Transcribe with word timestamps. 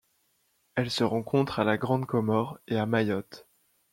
Elle 0.73 0.89
se 0.89 1.03
rencontre 1.03 1.59
à 1.59 1.63
la 1.63 1.77
Grande 1.77 2.07
Comore 2.07 2.57
et 2.67 2.75
à 2.79 2.87
Mayotte. 2.87 3.47